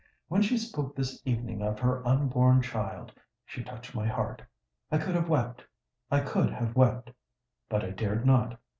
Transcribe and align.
When 0.29 0.41
she 0.41 0.57
spoke 0.57 0.95
this 0.95 1.21
evening 1.27 1.61
of 1.61 1.77
her 1.77 2.01
unborn 2.07 2.63
child, 2.63 3.11
she 3.45 3.63
touched 3.63 3.93
my 3.93 4.07
heart:—I 4.07 4.97
could 4.97 5.13
have 5.13 5.29
wept—I 5.29 6.21
could 6.21 6.49
have 6.51 6.75
wept,—but 6.75 7.85
I 7.85 7.91
dared 7.91 8.25
not! 8.25 8.59